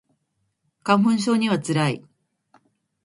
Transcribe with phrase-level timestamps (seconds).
[0.83, 2.03] 花粉症には辛い